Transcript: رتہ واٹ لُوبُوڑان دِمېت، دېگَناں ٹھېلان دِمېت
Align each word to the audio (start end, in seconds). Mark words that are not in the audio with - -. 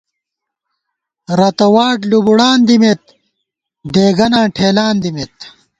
رتہ 1.39 1.67
واٹ 1.73 1.99
لُوبُوڑان 2.09 2.59
دِمېت، 2.67 3.01
دېگَناں 3.93 4.47
ٹھېلان 4.55 4.95
دِمېت 5.01 5.35